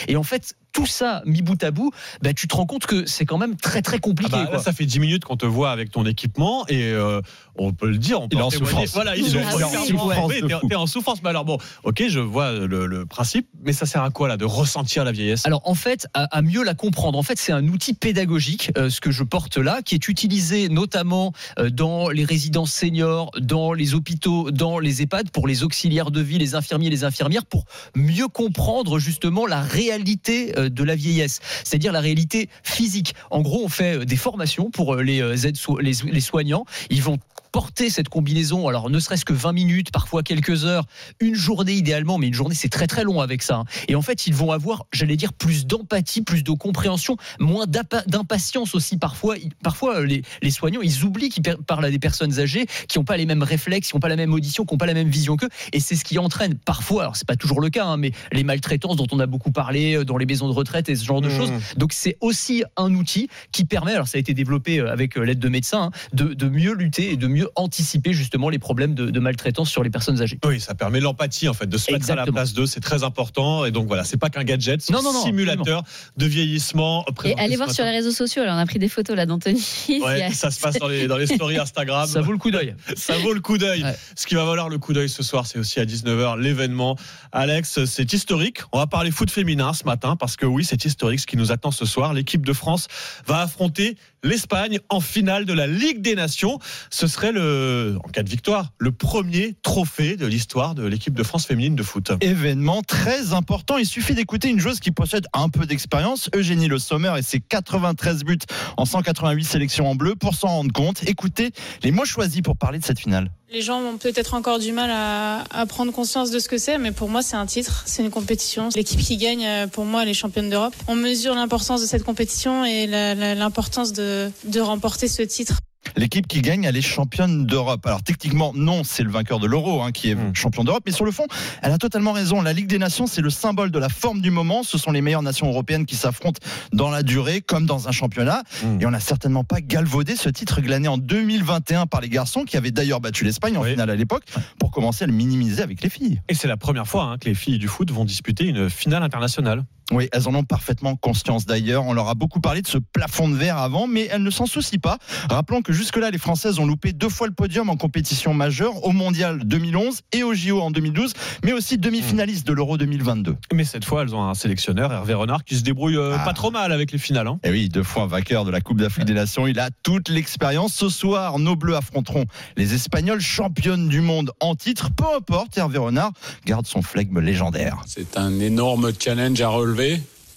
Et 0.07 0.15
en 0.15 0.23
fait, 0.23 0.55
tout 0.74 0.86
ça 0.88 1.22
mis 1.25 1.42
bout 1.42 1.64
à 1.64 1.72
bout, 1.72 1.92
bah, 2.22 2.34
tu 2.34 2.48
te 2.48 2.56
rends 2.56 2.66
compte 2.66 2.86
que 2.86 3.06
c'est 3.06 3.25
quand 3.25 3.38
même 3.38 3.56
très 3.56 3.81
très 3.81 3.98
Ah 3.98 4.00
compliqué. 4.00 4.31
bah, 4.31 4.40
là, 4.44 4.46
quoi. 4.48 4.60
ça 4.60 4.74
fait 4.74 4.86
10 4.86 5.00
minutes 5.00 5.24
qu'on 5.24 5.38
te 5.38 5.46
voit 5.46 5.72
avec 5.72 5.92
ton 5.92 6.06
équipement 6.06 6.66
et 6.68 6.92
euh, 6.92 7.22
on 7.56 7.72
peut 7.74 7.88
le 7.90 7.98
dire, 7.98 8.20
on 8.22 8.28
peut 8.28 8.36
Il 8.38 8.40
est 8.40 8.44
en 8.44 8.50
souffrance. 8.50 8.90
Voilà, 8.94 9.16
Il 9.16 9.24
ils 9.24 9.28
est 9.38 9.42
sont 9.44 9.48
en 9.48 9.86
souffrance 9.86 10.31
t'es- 10.31 10.68
t'es 10.70 10.75
en 10.75 10.88
souffrance. 10.88 11.22
Mais 11.24 11.30
alors 11.30 11.46
bon, 11.46 11.58
ok, 11.84 12.04
je 12.10 12.20
vois 12.20 12.52
le, 12.54 12.88
le 12.88 13.06
principe, 13.06 13.48
mais 13.64 13.72
ça 13.72 13.86
sert 13.86 14.02
à 14.04 14.10
quoi 14.10 14.28
là 14.28 14.36
de 14.38 14.46
ressentir 14.46 15.04
la 15.06 15.12
vieillesse? 15.12 15.46
Alors 15.46 15.62
en 15.66 15.75
fait, 15.75 16.08
à, 16.16 16.24
à 16.36 16.42
mieux 16.42 16.64
la 16.64 16.74
comprendre, 16.74 17.18
en 17.20 17.24
fait, 17.24 17.38
c'est 17.38 17.52
un 17.52 17.68
outil 17.68 17.94
pédagogique, 17.94 18.72
euh, 18.78 18.90
ce 18.90 19.00
que 19.00 19.12
je 19.12 19.24
porte 19.24 19.58
là, 19.58 19.81
qui 19.84 19.94
est 19.96 20.08
utilisé 20.08 20.70
notamment 20.70 21.34
euh, 21.60 21.70
dans 21.70 22.10
les 22.10 22.25
résidences 22.25 22.74
seniors, 22.74 23.30
dans 23.40 23.74
les 23.74 23.94
hôpitaux, 23.94 24.50
dans 24.50 24.80
les 24.80 25.04
EHPAD, 25.04 25.30
pour 25.30 25.48
les 25.48 25.64
auxiliaires 25.64 26.10
de 26.10 26.22
vie, 26.22 26.40
les 26.40 26.56
infirmiers, 26.56 26.90
les 26.90 27.04
infirmières, 27.04 27.46
pour 27.46 27.66
mieux 27.96 28.28
comprendre 28.28 28.98
justement 28.98 29.46
la 29.46 29.62
réalité 29.62 30.58
euh, 30.58 30.62
de 30.69 30.83
la 30.83 30.95
vieillesse, 30.95 31.39
c'est-à-dire 31.63 31.92
la 31.92 32.01
réalité 32.01 32.50
physique. 32.63 33.15
En 33.31 33.42
gros, 33.42 33.63
on 33.63 33.69
fait 33.69 33.98
euh, 33.98 34.06
des 34.06 34.15
formations 34.15 34.69
pour 34.71 34.95
euh, 34.95 35.04
les 35.04 35.21
euh, 35.21 35.36
aides 35.36 35.57
les 35.80 36.21
soignants. 36.21 36.65
Ils 36.89 37.01
vont 37.01 37.18
porter 37.53 37.89
cette 37.91 38.09
combinaison, 38.09 38.67
alors 38.67 38.89
ne 38.89 39.00
serait-ce 39.00 39.23
que 39.25 39.31
20 39.31 39.53
minutes, 39.53 39.91
parfois 39.91 40.23
quelques 40.23 40.65
heures, 40.65 40.85
une 41.21 41.35
journée 41.35 41.73
idéalement, 41.73 42.17
mais 42.17 42.27
une 42.27 42.33
journée 42.33 42.55
c'est 42.55 42.67
très 42.67 42.88
très 42.88 43.03
long 43.05 43.21
avec 43.21 43.44
ça. 43.44 43.57
hein. 43.57 43.65
Et 43.88 43.95
en 43.95 44.01
fait, 44.01 44.25
ils 44.27 44.33
vont 44.33 44.51
avoir, 44.51 44.85
j'allais 44.91 45.15
dire, 45.15 45.31
plus 45.33 45.65
d'empathie, 45.67 46.23
plus 46.23 46.44
de 46.44 46.51
compréhension, 46.51 47.15
moins 47.39 47.65
d'impa- 47.67 48.03
d'impatience 48.07 48.73
aussi 48.75 48.97
parfois. 48.97 49.35
Parfois, 49.63 50.00
euh, 50.00 50.05
les, 50.05 50.23
les 50.41 50.50
soignants, 50.51 50.81
ils 50.81 51.03
oublient 51.05 51.29
qu'ils 51.29 51.44
parlent 51.44 51.85
à 51.85 51.91
des 51.91 52.00
personnes 52.00 52.39
âgées 52.39 52.65
qui 52.89 52.97
n'ont 52.97 53.05
pas 53.05 53.17
les 53.17 53.27
mêmes 53.27 53.44
réflexes, 53.44 53.89
qui 53.89 53.95
n'ont 53.95 54.00
pas 54.01 54.09
la 54.09 54.15
même 54.15 54.33
audition, 54.33 54.65
qui 54.65 54.73
n'ont 54.73 54.79
pas 54.79 54.88
la 54.88 54.95
même 54.95 55.09
vision 55.09 55.38
qu'eux. 55.38 55.50
Et 55.73 55.79
c'est 55.79 55.95
ce 55.95 56.03
qui 56.03 56.17
entraîne 56.17 56.55
parfois, 56.55 57.03
alors 57.03 57.15
c'est 57.15 57.27
pas 57.27 57.35
toujours 57.35 57.61
le 57.61 57.69
cas, 57.69 57.85
hein, 57.85 57.97
mais 57.97 58.11
les 58.31 58.44
maltraitances 58.44 58.95
dont 58.95 59.07
on 59.11 59.19
a 59.19 59.27
beaucoup 59.27 59.51
parlé 59.51 59.95
euh, 59.97 60.03
dans 60.05 60.17
les 60.17 60.25
maisons 60.25 60.47
de 60.47 60.53
retraite 60.53 60.89
et 60.89 60.95
ce 60.95 61.05
genre 61.05 61.21
de 61.21 61.29
Mmh. 61.29 61.38
choses. 61.38 61.51
Donc 61.77 61.94
c'est 61.94 62.17
aussi 62.19 62.63
un 62.77 62.94
outil 62.95 63.29
qui 63.51 63.63
permet, 63.63 63.94
alors 63.94 64.07
ça 64.07 64.17
a 64.17 64.19
été 64.19 64.33
développé 64.33 64.79
euh, 64.79 64.91
avec 64.91 65.15
l'aide 65.17 65.39
de 65.39 65.50
médecins, 65.50 65.83
hein, 65.83 65.91
de, 66.13 66.33
de 66.33 66.50
mieux 66.50 66.73
lutter 66.73 67.11
et 67.11 67.17
de 67.17 67.27
mieux 67.27 67.43
anticiper 67.56 68.13
justement 68.13 68.50
les 68.50 68.60
problèmes 68.60 68.94
de, 68.95 69.10
de 69.10 69.19
maltraitance 69.19 69.69
sur 69.69 69.84
les 69.84 69.90
personnes 69.90 70.22
âgées. 70.22 70.40
Oui, 70.45 70.60
ça 70.60 70.75
permet 70.75 71.00
l'empathie 71.00 71.48
en 71.48 71.54
fait, 71.54 71.68
de 71.68 71.78
se 71.78 71.92
mettre 71.92 72.06
à 72.06 72.16
la 72.16 72.22
Exactement. 72.24 72.36
place 72.36 72.54
d'eux, 72.54 72.66
c'est 72.66 72.80
très 72.80 73.04
important. 73.04 73.66
Et 73.66 73.72
donc 73.72 73.88
voilà, 73.88 74.04
c'est 74.04 74.18
pas 74.18 74.30
qu'un 74.30 74.44
gadget, 74.44 74.81
c'est 74.81 74.94
Non, 74.94 75.00
un 75.00 75.04
non, 75.04 75.13
non, 75.13 75.24
simulateur 75.24 75.84
de 76.18 76.25
vieillissement. 76.25 77.06
Et 77.25 77.36
allez 77.40 77.56
voir 77.56 77.72
sur 77.72 77.84
les 77.86 77.92
réseaux 77.92 78.12
sociaux. 78.12 78.42
Alors, 78.44 78.56
on 78.56 78.60
a 78.60 78.66
pris 78.66 78.80
des 78.80 78.90
photos 78.90 79.16
là 79.16 79.25
d'Anthony. 79.25 79.63
Ouais, 80.04 80.31
ça 80.31 80.51
se 80.51 80.60
passe 80.60 80.75
dans 80.80 80.88
les, 80.88 81.07
dans 81.07 81.18
les 81.18 81.28
stories 81.28 81.57
Instagram. 81.57 82.07
Ça 82.07 82.22
vaut 82.22 82.31
le 82.31 82.38
coup 82.38 82.51
d'œil. 82.51 82.75
Ça 82.95 83.18
vaut 83.18 83.34
le 83.34 83.40
coup 83.42 83.57
d'œil. 83.57 83.84
Ouais. 83.84 83.96
Ce 84.16 84.25
qui 84.28 84.36
va 84.36 84.44
valoir 84.46 84.69
le 84.69 84.78
coup 84.78 84.94
d'œil 84.94 85.10
ce 85.10 85.24
soir, 85.24 85.46
c'est 85.46 85.60
aussi 85.60 85.80
à 85.80 85.86
19h 85.86 86.39
l'événement. 86.39 86.98
Alex, 87.31 87.86
c'est 87.86 88.12
historique. 88.13 88.60
On 88.72 88.80
va 88.80 88.88
parler 88.88 89.12
foot 89.12 89.30
féminin 89.30 89.74
ce 89.74 89.86
matin 89.86 90.16
parce 90.16 90.36
que 90.36 90.46
oui, 90.46 90.66
c'est 90.66 90.84
historique 90.86 91.19
ce 91.19 91.28
qui 91.28 91.38
nous 91.38 91.51
attend 91.51 91.72
ce 91.72 91.86
soir. 91.86 92.13
L'équipe 92.13 92.46
de 92.46 92.54
France 92.54 92.88
va 93.25 93.42
affronter 93.42 93.98
l'Espagne 94.24 94.80
en 94.89 95.00
finale 95.01 95.46
de 95.46 95.54
la 95.54 95.68
Ligue 95.68 96.01
des 96.01 96.16
Nations. 96.16 96.60
Ce 96.89 97.07
serait 97.07 97.32
le, 97.33 97.97
en 98.03 98.09
cas 98.09 98.24
de 98.24 98.30
victoire, 98.30 98.71
le 98.77 98.91
premier 98.91 99.56
trophée 99.62 100.15
de 100.15 100.25
l'histoire 100.25 100.75
de 100.75 100.85
l'équipe 100.85 101.13
de 101.13 101.24
France 101.24 101.45
féminine 101.45 101.75
de 101.75 101.83
foot. 101.83 102.12
événement 102.21 102.81
très 102.81 103.33
important. 103.33 103.77
Il 103.77 103.85
suffit 103.85 104.13
d'écouter 104.13 104.50
une 104.50 104.59
joueuse 104.59 104.80
qui 104.80 104.91
possède 104.91 105.27
un 105.33 105.50
peu 105.50 105.65
d'expérience, 105.65 106.30
Eugénie 106.35 106.68
Le 106.68 106.80
Sommer, 106.80 107.13
et 107.18 107.21
ses 107.21 107.39
93 107.39 108.24
buts 108.24 108.39
en 108.77 108.85
188 108.85 109.44
sélections 109.44 109.88
en 109.89 109.95
bleu 109.95 110.15
pour 110.15 110.35
s'en 110.35 110.47
rendre 110.47 110.71
compte. 110.71 111.03
Écoutez 111.07 111.51
les 111.83 111.91
mots 111.91 112.06
choisis 112.06 112.41
pour 112.41 112.56
parler 112.56 112.80
de 112.80 112.85
cette 112.85 113.00
finale. 113.00 113.30
Les 113.51 113.62
gens 113.62 113.79
ont 113.79 113.97
peut-être 113.97 114.33
encore 114.33 114.57
du 114.57 114.71
mal 114.71 114.89
à, 114.91 115.44
à 115.51 115.65
prendre 115.68 115.91
conscience 115.91 116.31
de 116.31 116.39
ce 116.39 116.50
que 116.50 116.57
c'est, 116.57 116.79
mais 116.79 116.91
pour 116.91 117.07
moi, 117.07 117.21
c'est 117.21 117.36
un 117.36 117.45
titre, 117.45 117.83
c'est 117.86 118.03
une 118.03 118.09
compétition. 118.09 118.69
L'équipe 118.75 119.00
qui 119.00 119.18
gagne, 119.18 119.45
euh, 119.45 119.68
pour 119.68 119.86
moi, 119.86 120.01
elle 120.01 120.09
est 120.09 120.15
championne 120.15 120.50
d'Europe. 120.50 120.74
On 120.88 120.95
mesure 120.95 121.36
l'importance 121.36 121.81
de 121.81 121.86
cette 121.86 122.03
compétition 122.03 122.65
et 122.65 122.88
l'importance 122.88 123.94
de, 123.94 124.31
de 124.45 124.59
remporter 124.59 125.07
ce 125.07 125.21
titre. 125.21 125.59
L'équipe 125.95 126.28
qui 126.28 126.42
gagne, 126.42 126.63
elle 126.63 126.78
est 126.78 126.81
championne 126.81 127.45
d'Europe. 127.45 127.86
Alors 127.86 128.01
techniquement, 128.04 128.51
non, 128.56 128.84
c'est 128.84 129.04
le 129.04 129.10
vainqueur 129.12 129.40
de 129.40 129.48
l'Euro 129.48 129.81
hein, 129.81 129.92
qui 129.92 130.10
est 130.12 130.16
Mm. 130.16 130.34
champion 130.36 130.63
d'Europe. 130.63 130.84
Mais 130.86 130.92
sur 130.92 131.06
le 131.06 131.12
fond, 131.12 131.25
elle 131.62 131.72
a 131.72 131.78
totalement 131.78 132.12
raison. 132.13 132.42
La 132.42 132.54
Ligue 132.54 132.68
des 132.68 132.78
Nations, 132.80 133.07
c'est 133.07 133.22
le 133.22 133.30
symbole 133.30 133.72
de 133.72 133.80
la 133.80 133.90
forme 133.90 134.22
du 134.22 134.31
moment. 134.31 134.63
Ce 134.63 134.78
sont 134.78 134.92
les 134.92 135.01
meilleures 135.01 135.22
nations 135.22 135.48
européennes 135.48 135.86
qui 135.86 135.95
s'affrontent 135.95 136.40
dans 136.72 136.90
la 136.90 137.04
durée, 137.04 137.42
comme 137.42 137.66
dans 137.66 137.88
un 137.88 137.92
championnat. 137.92 138.44
Mm. 138.63 138.81
Et 138.81 138.86
on 138.86 138.92
n'a 138.92 139.00
certainement 139.00 139.44
pas 139.44 139.62
galvaudé 139.62 140.16
ce 140.16 140.30
titre 140.30 140.62
glané 140.62 140.88
en 140.88 140.98
2021 140.98 141.86
par 141.88 142.01
les 142.01 142.10
garçons, 142.10 142.44
qui 142.44 142.57
avaient 142.57 142.72
d'ailleurs 142.72 143.01
battu 143.01 143.24
l'Espagne 143.24 143.57
en 143.57 143.62
Oui. 143.63 143.72
finale 143.72 143.89
à 143.89 143.96
l'époque, 143.96 144.24
pour 144.60 144.72
commencer 144.72 145.04
à 145.04 145.07
le 145.07 145.13
minimiser 145.13 145.62
avec 145.62 145.81
les 145.81 145.89
filles. 145.89 146.22
Et 146.30 146.34
c'est 146.34 146.48
la 146.48 146.57
première 146.57 146.88
fois 146.88 147.04
hein, 147.06 147.18
que 147.18 147.30
les 147.30 147.36
filles 147.36 147.60
du 147.60 147.68
foot 147.68 147.92
vont 147.92 148.06
disputer 148.06 148.46
une 148.46 148.69
finale 148.69 149.04
internationale. 149.04 149.63
Oui, 149.94 150.10
elles 150.12 150.28
en 150.28 150.36
ont 150.36 150.44
parfaitement 150.44 150.95
conscience 150.95 151.45
d'ailleurs. 151.45 151.84
On 151.86 151.94
leur 151.94 152.10
a 152.10 152.16
beaucoup 152.16 152.40
parlé 152.42 152.62
de 152.62 152.68
ce 152.68 152.78
plafond 152.78 153.30
de 153.30 153.36
verre 153.36 153.57
avant, 153.57 153.88
mais 153.88 154.07
elles 154.12 154.24
ne 154.24 154.30
s'en 154.31 154.45
soucient 154.45 154.80
pas. 154.80 154.98
Rappelons 155.30 155.62
que 155.62 155.72
jusque-là, 155.74 156.10
les 156.12 156.18
Françaises 156.18 156.60
ont 156.60 156.66
loupé 156.66 156.94
deux 156.94 157.10
fois 157.10 157.28
le 157.28 157.34
podium 157.34 157.69
en 157.69 157.78
compétition 157.78 158.34
majeure, 158.34 158.84
au 158.86 158.92
Mondial 158.92 159.40
2011 159.45 160.01
et 160.12 160.24
au 160.24 160.34
JO 160.34 160.62
en 160.62 160.72
2012, 160.72 161.13
mais 161.44 161.54
aussi 161.54 161.78
demi-finaliste 161.78 162.45
de 162.48 162.54
l'Euro 162.54 162.78
2022. 162.78 163.36
Mais 163.54 163.63
cette 163.66 163.86
fois, 163.86 164.01
elles 164.04 164.16
ont 164.16 164.24
un 164.24 164.34
sélectionneur, 164.34 164.92
Hervé 164.92 165.13
Renard, 165.13 165.44
qui 165.44 165.56
se 165.56 165.63
débrouille 165.63 165.98
euh, 165.98 166.16
Ah. 166.19 166.24
pas 166.25 166.34
trop 166.34 166.51
mal 166.51 166.72
avec 166.72 166.92
les 166.92 166.98
finales. 166.98 167.28
hein. 167.28 167.39
Et 167.44 167.51
oui, 167.51 167.69
deux 167.69 167.84
fois 167.84 168.07
vainqueur 168.07 168.46
de 168.46 168.51
la 168.51 168.62
Coupe 168.62 168.80
d'Afrique 168.80 169.06
des 169.06 169.13
Nations, 169.13 169.48
il 169.48 169.60
a 169.60 169.69
toute 169.84 170.10
l'expérience. 170.10 170.74
Ce 170.74 170.89
soir, 170.89 171.39
nos 171.39 171.56
Bleus 171.56 171.75
affronteront 171.75 172.25
les 172.57 172.74
Espagnols, 172.74 173.22
championnes 173.22 173.88
du 173.89 174.01
monde 174.01 174.31
en 174.39 174.56
titre. 174.56 174.89
Peu 174.96 175.06
importe, 175.16 175.57
Hervé 175.57 175.78
Renard 175.78 176.12
garde 176.46 176.66
son 176.68 176.81
flegme 176.81 177.19
légendaire. 177.19 177.81
C'est 177.86 178.18
un 178.18 178.39
énorme 178.39 178.92
challenge 178.98 179.39
à 179.42 179.50
relever, 179.50 179.82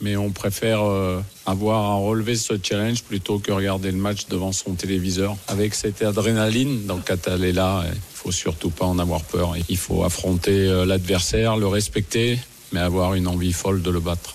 mais 0.01 0.17
on 0.17 0.31
préfère 0.31 0.83
euh, 0.83 1.21
avoir 1.47 1.85
à 1.85 1.95
relever 1.95 2.37
ce 2.37 2.55
challenge 2.63 3.03
plutôt 3.03 3.39
que 3.39 3.53
regarder 3.53 3.91
le 3.91 3.97
match 3.97 4.27
devant 4.29 4.53
son 4.53 4.75
téléviseur. 4.75 5.37
Avec 5.49 5.75
cette 5.75 6.03
adrénaline, 6.03 6.87
donc 6.87 7.07
quand 7.07 7.29
elle 7.29 7.45
est 7.45 7.53
là, 7.53 7.85
il 7.91 7.99
faut 8.13 8.33
surtout 8.33 8.71
pas 8.71 8.85
en 8.85 8.99
avoir 8.99 9.23
peur. 9.23 9.55
Il 9.69 9.79
faut 9.79 10.05
affronter 10.05 10.69
euh, 10.69 10.85
l'adversaire, 10.85 11.57
le 11.57 11.67
respecter, 11.67 12.39
mais 12.73 12.81
avoir 12.81 13.15
une 13.15 13.27
envie 13.27 13.53
folle 13.53 13.83
de 13.83 13.91
le 13.91 14.01
battre. 14.01 14.35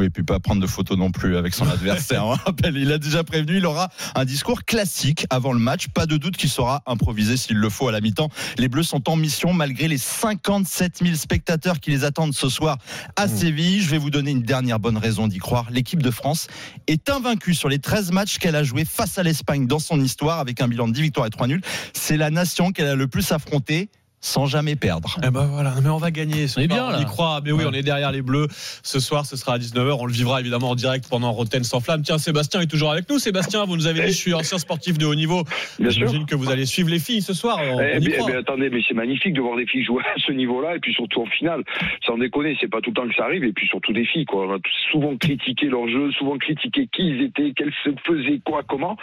Oui, 0.00 0.06
et 0.06 0.10
puis 0.10 0.22
pas 0.22 0.40
prendre 0.40 0.62
de 0.62 0.66
photos 0.66 0.96
non 0.96 1.10
plus 1.10 1.36
avec 1.36 1.52
son 1.52 1.68
adversaire. 1.70 2.24
On 2.24 2.30
rappelle, 2.30 2.78
il 2.78 2.90
a 2.90 2.96
déjà 2.96 3.22
prévenu, 3.22 3.58
il 3.58 3.66
aura 3.66 3.90
un 4.14 4.24
discours 4.24 4.64
classique 4.64 5.26
avant 5.28 5.52
le 5.52 5.58
match. 5.58 5.88
Pas 5.88 6.06
de 6.06 6.16
doute 6.16 6.38
qu'il 6.38 6.48
saura 6.48 6.82
improviser 6.86 7.36
s'il 7.36 7.58
le 7.58 7.68
faut 7.68 7.86
à 7.86 7.92
la 7.92 8.00
mi-temps. 8.00 8.30
Les 8.56 8.68
Bleus 8.68 8.84
sont 8.84 9.10
en 9.10 9.16
mission 9.16 9.52
malgré 9.52 9.88
les 9.88 9.98
57 9.98 11.00
000 11.02 11.16
spectateurs 11.16 11.80
qui 11.80 11.90
les 11.90 12.04
attendent 12.04 12.32
ce 12.32 12.48
soir 12.48 12.78
à 13.16 13.28
Séville. 13.28 13.82
Je 13.82 13.90
vais 13.90 13.98
vous 13.98 14.08
donner 14.08 14.30
une 14.30 14.40
dernière 14.40 14.80
bonne 14.80 14.96
raison 14.96 15.28
d'y 15.28 15.38
croire. 15.38 15.66
L'équipe 15.70 16.02
de 16.02 16.10
France 16.10 16.46
est 16.86 17.10
invaincue 17.10 17.52
sur 17.52 17.68
les 17.68 17.78
13 17.78 18.12
matchs 18.12 18.38
qu'elle 18.38 18.56
a 18.56 18.64
joués 18.64 18.86
face 18.86 19.18
à 19.18 19.22
l'Espagne 19.22 19.66
dans 19.66 19.80
son 19.80 20.00
histoire 20.00 20.38
avec 20.38 20.62
un 20.62 20.68
bilan 20.68 20.88
de 20.88 20.94
10 20.94 21.02
victoires 21.02 21.26
et 21.26 21.30
3 21.30 21.46
nuls. 21.46 21.62
C'est 21.92 22.16
la 22.16 22.30
nation 22.30 22.72
qu'elle 22.72 22.88
a 22.88 22.94
le 22.94 23.06
plus 23.06 23.32
affrontée 23.32 23.90
sans 24.20 24.46
jamais 24.46 24.76
perdre. 24.76 25.16
Eh 25.26 25.30
ben 25.30 25.46
voilà, 25.46 25.74
mais 25.82 25.88
on 25.88 25.96
va 25.96 26.10
gagner. 26.10 26.46
Ce 26.46 26.60
On 26.60 26.62
est 26.62 26.68
soir, 26.68 26.78
bien, 26.78 26.86
on 26.88 26.90
là. 26.98 27.00
y 27.00 27.04
croit. 27.06 27.40
Mais 27.44 27.52
oui, 27.52 27.60
Ouais. 27.64 27.70
on 27.70 27.72
est 27.72 27.82
derrière 27.82 28.12
les 28.12 28.20
Bleus. 28.22 28.48
Ce 28.82 29.00
soir, 29.00 29.24
ce 29.26 29.36
sera 29.36 29.54
à 29.54 29.58
19h. 29.58 29.96
On 29.98 30.04
le 30.06 30.12
vivra 30.12 30.40
évidemment 30.40 30.70
en 30.70 30.74
direct 30.74 31.06
pendant 31.08 31.32
Rotten 31.32 31.64
sans 31.64 31.80
flamme. 31.80 32.02
Tiens, 32.02 32.18
Sébastien 32.18 32.60
est 32.60 32.66
toujours 32.70 32.90
avec 32.92 33.08
nous. 33.08 33.18
Sébastien, 33.18 33.64
vous 33.64 33.76
nous 33.76 33.86
avez 33.86 34.00
dit, 34.00 34.12
je 34.12 34.16
suis 34.18 34.34
ancien 34.34 34.58
sportif 34.58 34.98
de 34.98 35.06
haut 35.06 35.14
niveau. 35.14 35.44
Bien 35.78 35.90
sûr. 35.90 36.06
J'imagine 36.06 36.26
que 36.26 36.34
vous 36.34 36.50
allez 36.50 36.66
suivre 36.66 36.90
les 36.90 36.98
filles 36.98 37.22
ce 37.22 37.32
soir. 37.32 37.58
On, 37.62 37.80
Eh 37.80 37.96
on 37.96 38.00
y 38.00 38.04
bien, 38.08 38.16
croit. 38.18 38.30
bien, 38.30 38.40
attendez, 38.40 38.68
mais 38.70 38.80
c'est 38.86 38.94
magnifique 38.94 39.32
de 39.34 39.40
voir 39.40 39.56
des 39.56 39.66
filles 39.66 39.84
jouer 39.84 40.02
à 40.14 40.18
ce 40.20 40.32
niveau-là, 40.32 40.76
et 40.76 40.80
puis 40.80 40.92
surtout 40.92 41.22
en 41.22 41.26
finale. 41.26 41.62
Sans 42.06 42.18
déconner, 42.18 42.56
c'est 42.60 42.68
pas 42.70 42.80
tout 42.82 42.90
le 42.90 42.94
temps 42.96 43.08
que 43.08 43.14
ça 43.14 43.24
arrive, 43.24 43.44
et 43.44 43.52
puis 43.52 43.66
surtout 43.68 43.92
des 43.94 44.04
filles, 44.04 44.26
quoi. 44.26 44.46
On 44.46 44.54
a 44.56 44.58
souvent 44.92 45.16
critiqué 45.16 45.66
leur 45.66 45.88
jeu, 45.88 46.10
souvent 46.12 46.36
critiqué 46.36 46.88
qui 46.92 47.08
ils 47.08 47.22
étaient, 47.22 47.52
qu'elles 47.54 47.72
se 47.84 47.90
faisaient 48.06 48.40
quoi, 48.44 48.62
comment. 48.68 48.96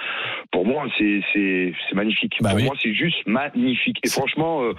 Pour 0.52 0.66
moi, 0.68 0.86
c'est 0.98 1.22
c'est 1.34 1.74
c'est 1.90 1.96
magnifique. 1.96 2.34
Bah 2.42 2.50
Pour 2.50 2.58
oui. 2.60 2.66
moi, 2.66 2.76
c'est 2.84 2.94
juste 2.94 3.18
magnifique. 3.26 3.98
Et 4.04 4.10
franchement, 4.10 4.62
euh, 4.64 4.74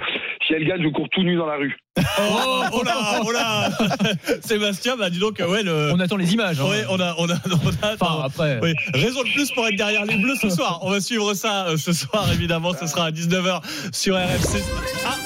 si 0.46 0.54
elles 0.54 0.66
gagnent, 0.66 0.82
je 0.82 0.88
cours 0.88 1.08
tout 1.10 1.22
nu 1.22 1.36
dans 1.36 1.46
la 1.46 1.56
rue. 1.56 1.76
Oh, 1.98 2.62
oh 2.72 2.82
là, 2.84 3.20
oh 3.24 3.30
là 3.32 3.68
Sébastien, 4.42 4.96
bah 4.96 5.10
dis 5.10 5.18
donc, 5.18 5.40
ouais, 5.40 5.62
le. 5.62 5.90
On 5.92 5.98
attend 6.00 6.16
les 6.16 6.32
images. 6.32 6.60
hein. 6.60 6.68
Ouais, 6.68 6.84
on 6.90 7.00
a, 7.00 7.14
on 7.18 7.28
a, 7.28 7.34
on 7.64 7.86
a- 7.86 7.94
Enfin, 7.94 8.22
après. 8.24 8.60
Oui, 8.62 8.72
raison 8.94 9.22
de 9.22 9.32
plus 9.32 9.50
pour 9.52 9.66
être 9.66 9.76
derrière 9.76 10.04
les 10.04 10.16
Bleus 10.16 10.36
ce 10.40 10.48
soir. 10.50 10.78
On 10.82 10.90
va 10.90 11.00
suivre 11.00 11.34
ça 11.34 11.66
euh, 11.68 11.76
ce 11.76 11.92
soir, 11.92 12.26
évidemment. 12.32 12.72
Ce 12.78 12.86
sera 12.86 13.06
à 13.06 13.10
19h 13.10 13.60
sur 13.92 14.14
RMC. 14.16 14.62
Ah 15.06 15.16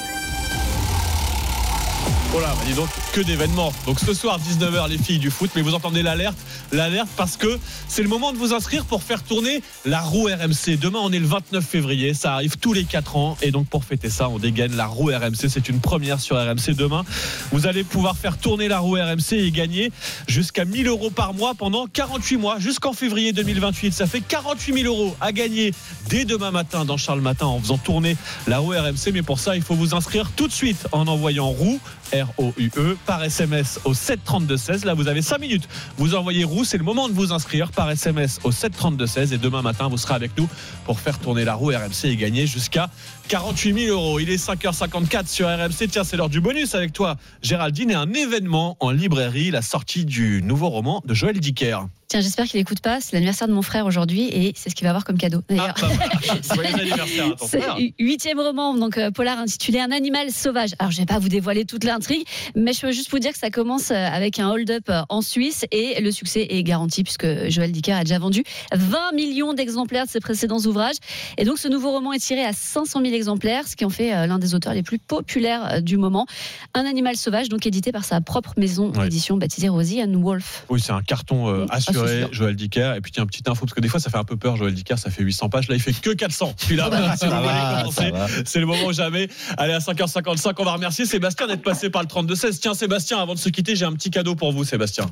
Voilà, 2.33 2.47
bah 2.47 2.63
dis 2.65 2.73
donc, 2.73 2.89
que 3.11 3.21
d'événements. 3.21 3.71
Donc 3.85 3.99
ce 3.99 4.11
soir, 4.11 4.39
19h, 4.39 4.89
les 4.89 4.97
filles 4.97 5.19
du 5.19 5.29
foot, 5.29 5.51
mais 5.55 5.61
vous 5.61 5.75
entendez 5.75 6.01
l'alerte, 6.01 6.35
l'alerte 6.71 7.09
parce 7.15 7.37
que 7.37 7.59
c'est 7.87 8.01
le 8.01 8.09
moment 8.09 8.31
de 8.31 8.37
vous 8.39 8.55
inscrire 8.55 8.85
pour 8.85 9.03
faire 9.03 9.21
tourner 9.21 9.61
la 9.85 10.01
roue 10.01 10.25
RMC. 10.25 10.79
Demain, 10.81 10.97
on 11.03 11.11
est 11.11 11.19
le 11.19 11.27
29 11.27 11.63
février, 11.63 12.15
ça 12.15 12.33
arrive 12.33 12.57
tous 12.57 12.73
les 12.73 12.85
4 12.85 13.17
ans, 13.17 13.37
et 13.43 13.51
donc 13.51 13.67
pour 13.67 13.83
fêter 13.85 14.09
ça, 14.09 14.29
on 14.29 14.39
dégaine 14.39 14.75
la 14.75 14.87
roue 14.87 15.11
RMC. 15.11 15.47
C'est 15.47 15.69
une 15.69 15.79
première 15.79 16.19
sur 16.19 16.35
RMC 16.35 16.73
demain. 16.75 17.03
Vous 17.51 17.67
allez 17.67 17.83
pouvoir 17.83 18.17
faire 18.17 18.39
tourner 18.39 18.67
la 18.67 18.79
roue 18.79 18.95
RMC 18.95 19.33
et 19.33 19.51
gagner 19.51 19.91
jusqu'à 20.27 20.65
1000 20.65 20.87
euros 20.87 21.11
par 21.11 21.35
mois 21.35 21.53
pendant 21.53 21.85
48 21.85 22.37
mois, 22.37 22.57
jusqu'en 22.57 22.93
février 22.93 23.31
2028. 23.31 23.93
Ça 23.93 24.07
fait 24.07 24.21
48 24.21 24.81
000 24.81 24.91
euros 24.91 25.15
à 25.21 25.33
gagner 25.33 25.71
dès 26.09 26.25
demain 26.25 26.49
matin 26.49 26.83
dans 26.83 26.97
Charles 26.97 27.21
Matin 27.21 27.45
en 27.45 27.59
faisant 27.59 27.77
tourner 27.77 28.17
la 28.47 28.57
roue 28.57 28.71
RMC. 28.71 29.11
Mais 29.13 29.21
pour 29.21 29.37
ça, 29.37 29.55
il 29.55 29.61
faut 29.61 29.75
vous 29.75 29.93
inscrire 29.93 30.31
tout 30.35 30.47
de 30.47 30.53
suite 30.53 30.87
en 30.93 31.07
envoyant 31.07 31.49
roue 31.49 31.79
R-O-U-E, 32.23 32.97
par 33.05 33.23
SMS 33.23 33.79
au 33.85 33.93
732-16. 33.93 34.85
Là, 34.85 34.93
vous 34.93 35.07
avez 35.07 35.21
5 35.21 35.39
minutes. 35.39 35.67
Vous 35.97 36.15
envoyez 36.15 36.43
roue, 36.43 36.63
c'est 36.63 36.77
le 36.77 36.83
moment 36.83 37.09
de 37.09 37.13
vous 37.13 37.33
inscrire 37.33 37.71
par 37.71 37.89
SMS 37.89 38.39
au 38.43 38.51
732-16. 38.51 39.33
Et 39.33 39.37
demain 39.37 39.61
matin, 39.61 39.87
vous 39.87 39.97
serez 39.97 40.15
avec 40.15 40.37
nous 40.37 40.47
pour 40.85 40.99
faire 40.99 41.19
tourner 41.19 41.45
la 41.45 41.53
roue 41.53 41.69
RMC 41.69 42.05
et 42.05 42.15
gagner 42.15 42.47
jusqu'à 42.47 42.89
48 43.29 43.85
000 43.87 43.97
euros. 43.97 44.19
Il 44.19 44.29
est 44.29 44.43
5h54 44.43 45.27
sur 45.27 45.47
RMC. 45.47 45.87
Tiens, 45.89 46.03
c'est 46.03 46.17
l'heure 46.17 46.29
du 46.29 46.41
bonus 46.41 46.75
avec 46.75 46.93
toi, 46.93 47.17
Géraldine, 47.41 47.91
et 47.91 47.95
un 47.95 48.11
événement 48.13 48.77
en 48.79 48.91
librairie, 48.91 49.51
la 49.51 49.61
sortie 49.61 50.05
du 50.05 50.41
nouveau 50.43 50.69
roman 50.69 51.01
de 51.05 51.13
Joël 51.13 51.39
Dicker. 51.39 51.87
Tiens, 52.13 52.21
j'espère 52.21 52.45
qu'il 52.45 52.59
écoute 52.59 52.79
pas. 52.79 53.01
C'est 53.01 53.13
l'anniversaire 53.13 53.47
de 53.47 53.53
mon 53.53 53.63
frère 53.63 53.87
aujourd'hui 53.87 54.25
et 54.25 54.53
c'est 54.55 54.69
ce 54.69 54.75
qu'il 54.75 54.83
va 54.85 54.91
avoir 54.91 55.03
comme 55.03 55.17
cadeau. 55.17 55.41
Ah, 55.57 55.73
bah 55.81 55.87
voilà. 56.53 56.69
Joyeux 56.69 56.75
anniversaire 56.81 57.25
à 57.25 57.29
ton 57.31 57.47
C'est 57.47 57.59
frère. 57.59 57.75
huitième 57.97 58.39
roman, 58.39 58.75
donc 58.75 58.99
euh, 58.99 59.09
polar 59.09 59.39
intitulé 59.39 59.79
Un 59.79 59.89
animal 59.91 60.29
sauvage. 60.29 60.75
Alors, 60.77 60.91
je 60.91 60.99
vais 60.99 61.07
pas 61.07 61.17
vous 61.17 61.27
dévoiler 61.27 61.65
toute 61.65 61.83
l'intrigue, 61.83 62.23
mais 62.55 62.71
je 62.73 62.81
peux 62.81 62.91
juste 62.91 63.09
vous 63.09 63.17
dire 63.17 63.31
que 63.33 63.39
ça 63.39 63.49
commence 63.49 63.89
euh, 63.89 63.95
avec 63.95 64.37
un 64.37 64.47
hold-up 64.51 64.83
euh, 64.89 65.01
en 65.09 65.21
Suisse 65.23 65.65
et 65.71 65.99
le 66.01 66.11
succès 66.11 66.45
est 66.51 66.61
garanti 66.61 67.01
puisque 67.03 67.25
Joël 67.49 67.71
Dicker 67.71 67.93
a 67.93 68.03
déjà 68.03 68.19
vendu 68.19 68.43
20 68.75 69.13
millions 69.15 69.55
d'exemplaires 69.55 70.05
de 70.05 70.11
ses 70.11 70.19
précédents 70.19 70.59
ouvrages. 70.67 70.97
Et 71.39 71.45
donc, 71.45 71.57
ce 71.57 71.67
nouveau 71.67 71.89
roman 71.93 72.13
est 72.13 72.19
tiré 72.19 72.45
à 72.45 72.53
500 72.53 73.01
000 73.01 73.15
exemplaires, 73.15 73.67
ce 73.67 73.75
qui 73.75 73.85
en 73.85 73.89
fait 73.89 74.11
l'un 74.27 74.37
des 74.37 74.53
auteurs 74.53 74.75
les 74.75 74.83
plus 74.83 74.99
populaires 74.99 75.81
du 75.81 75.97
moment. 75.97 76.27
Un 76.75 76.85
animal 76.85 77.15
sauvage, 77.17 77.49
donc 77.49 77.65
édité 77.65 77.91
par 77.91 78.03
sa 78.05 78.21
propre 78.21 78.53
maison 78.57 78.91
Ouais. 78.93 79.05
d'édition 79.05 79.35
baptisée 79.35 79.69
Rosie 79.69 79.99
and 80.03 80.13
Wolf. 80.21 80.65
Oui, 80.69 80.79
c'est 80.79 80.91
un 80.91 81.01
carton 81.01 81.47
euh, 81.47 81.65
assuré, 81.69 82.02
sûr. 82.07 82.29
Joël 82.31 82.55
Dicker. 82.55 82.95
Et 82.95 83.01
puis, 83.01 83.11
tiens, 83.11 83.25
petite 83.25 83.47
info, 83.47 83.65
parce 83.65 83.73
que 83.73 83.81
des 83.81 83.87
fois, 83.87 83.99
ça 83.99 84.09
fait 84.09 84.17
un 84.17 84.23
peu 84.23 84.37
peur, 84.37 84.55
Joël 84.55 84.73
Dicker, 84.73 84.97
ça 84.97 85.09
fait 85.09 85.23
800 85.23 85.49
pages. 85.49 85.67
Là, 85.67 85.75
il 85.75 85.81
fait 85.81 85.93
que 85.93 86.11
400. 86.11 86.53
Puis 86.67 86.75
là, 86.75 86.89
bah, 86.89 87.15
si 87.17 87.27
commencer, 87.27 87.91
ça 87.91 88.11
va. 88.11 88.27
c'est 88.45 88.59
le 88.59 88.65
moment 88.65 88.85
ou 88.85 88.93
jamais. 88.93 89.27
Allez, 89.57 89.73
à 89.73 89.79
5h55, 89.79 90.53
on 90.57 90.63
va 90.63 90.73
remercier 90.73 91.05
Sébastien 91.05 91.47
d'être 91.47 91.63
passé 91.63 91.89
par 91.89 92.01
le 92.01 92.07
32-16. 92.07 92.59
Tiens, 92.59 92.73
Sébastien, 92.73 93.19
avant 93.19 93.33
de 93.33 93.39
se 93.39 93.49
quitter, 93.49 93.75
j'ai 93.75 93.85
un 93.85 93.93
petit 93.93 94.11
cadeau 94.11 94.35
pour 94.35 94.51
vous, 94.51 94.63
Sébastien. 94.63 95.05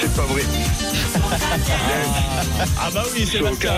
C'est 0.00 0.16
pas 0.16 0.22
vrai. 0.22 0.42
Ah 2.78 2.90
bah 2.92 3.04
oui, 3.14 3.26
Sébastien, 3.26 3.72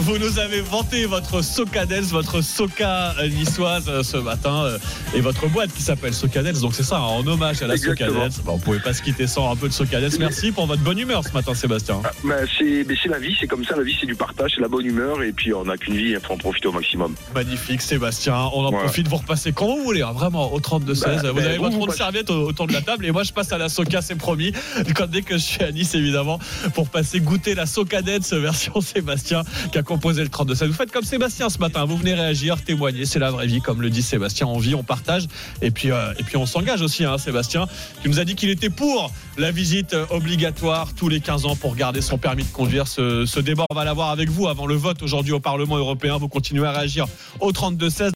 vous 0.00 0.18
nous 0.18 0.38
avez 0.38 0.60
vanté 0.60 1.06
votre 1.06 1.42
Socadens, 1.42 2.04
votre 2.04 2.42
Soca 2.42 3.14
euh, 3.18 3.28
niçoise 3.28 3.84
euh, 3.88 4.02
ce 4.02 4.16
matin, 4.16 4.64
euh, 4.64 4.78
et 5.14 5.20
votre 5.20 5.48
boîte 5.48 5.72
qui 5.72 5.82
s'appelle 5.82 6.14
Socadens. 6.14 6.60
Donc 6.60 6.74
c'est 6.74 6.82
ça, 6.82 6.96
hein, 6.96 7.02
en 7.02 7.26
hommage 7.26 7.62
à 7.62 7.66
la. 7.66 7.76
Socadens. 7.76 8.30
Bon, 8.44 8.54
on 8.54 8.58
pouvait 8.58 8.80
pas 8.80 8.92
se 8.92 9.02
quitter 9.02 9.26
sans 9.26 9.50
un 9.50 9.56
peu 9.56 9.68
de 9.68 9.72
Socadens. 9.72 10.10
Merci 10.18 10.52
pour 10.52 10.66
votre 10.66 10.82
bonne 10.82 10.98
humeur 10.98 11.24
ce 11.24 11.32
matin, 11.32 11.54
Sébastien. 11.54 11.79
Ah, 12.04 12.10
ben, 12.24 12.46
c'est 12.58 13.08
la 13.08 13.18
vie, 13.18 13.36
c'est 13.38 13.46
comme 13.46 13.64
ça. 13.64 13.76
La 13.76 13.82
vie, 13.82 13.96
c'est 13.98 14.06
du 14.06 14.14
partage, 14.14 14.52
c'est 14.54 14.60
la 14.60 14.68
bonne 14.68 14.86
humeur. 14.86 15.22
Et 15.22 15.32
puis, 15.32 15.52
on 15.54 15.64
n'a 15.64 15.76
qu'une 15.76 15.94
vie, 15.96 16.10
il 16.10 16.20
faut 16.20 16.34
en 16.34 16.38
profiter 16.38 16.68
au 16.68 16.72
maximum. 16.72 17.14
Magnifique, 17.34 17.82
Sébastien. 17.82 18.34
On 18.54 18.64
en 18.64 18.72
profite, 18.72 19.08
vous 19.08 19.16
repassez 19.16 19.52
quand 19.52 19.66
vous 19.66 19.82
voulez, 19.82 20.02
hein, 20.02 20.12
vraiment, 20.12 20.52
au 20.52 20.60
32-16. 20.60 21.22
Bah, 21.22 21.30
vous 21.30 21.34
bah, 21.40 21.44
avez 21.44 21.58
votre 21.58 21.76
ronde 21.76 21.92
serviette 21.92 22.30
au- 22.30 22.48
autour 22.48 22.66
de 22.66 22.72
la 22.72 22.82
table, 22.82 23.06
et 23.06 23.10
moi 23.10 23.22
je 23.22 23.32
passe 23.32 23.52
à 23.52 23.58
la 23.58 23.68
Soca, 23.68 24.02
c'est 24.02 24.14
promis. 24.16 24.52
Quand, 24.94 25.06
dès 25.08 25.22
que 25.22 25.34
je 25.34 25.42
suis 25.42 25.62
à 25.62 25.72
Nice, 25.72 25.94
évidemment, 25.94 26.38
pour 26.74 26.88
passer 26.88 27.20
goûter 27.20 27.54
la 27.54 27.66
Socadens 27.66 28.20
version 28.32 28.80
Sébastien 28.80 29.42
qui 29.72 29.78
a 29.78 29.82
composé 29.82 30.22
le 30.22 30.28
32-16. 30.28 30.66
Vous 30.66 30.72
faites 30.72 30.92
comme 30.92 31.04
Sébastien 31.04 31.48
ce 31.48 31.58
matin, 31.58 31.84
vous 31.84 31.96
venez 31.96 32.14
réagir, 32.14 32.62
témoigner, 32.62 33.06
c'est 33.06 33.18
la 33.18 33.30
vraie 33.30 33.46
vie, 33.46 33.60
comme 33.60 33.82
le 33.82 33.90
dit 33.90 34.02
Sébastien. 34.02 34.46
On 34.46 34.58
vit, 34.58 34.74
on 34.74 34.82
partage, 34.82 35.26
et 35.62 35.70
puis, 35.70 35.90
euh, 35.90 36.12
et 36.18 36.22
puis 36.22 36.36
on 36.36 36.46
s'engage 36.46 36.82
aussi, 36.82 37.04
hein, 37.04 37.18
Sébastien, 37.18 37.66
qui 38.02 38.08
nous 38.08 38.18
a 38.20 38.24
dit 38.24 38.34
qu'il 38.34 38.50
était 38.50 38.70
pour 38.70 39.12
la 39.38 39.50
visite 39.50 39.94
euh, 39.94 40.04
obligatoire 40.10 40.88
tous 40.94 41.08
les 41.08 41.20
15 41.20 41.46
ans 41.46 41.56
pour 41.70 41.76
garder 41.76 42.00
son 42.00 42.18
permis 42.18 42.42
de 42.42 42.48
conduire. 42.48 42.88
Ce, 42.88 43.24
ce 43.26 43.38
débat, 43.38 43.64
on 43.70 43.76
va 43.76 43.84
l'avoir 43.84 44.10
avec 44.10 44.28
vous 44.28 44.48
avant 44.48 44.66
le 44.66 44.74
vote 44.74 45.04
aujourd'hui 45.04 45.32
au 45.32 45.38
Parlement 45.38 45.76
européen. 45.76 46.16
Vous 46.18 46.26
continuez 46.26 46.66
à 46.66 46.72
réagir 46.72 47.06
au 47.38 47.52
32-16. 47.52 48.08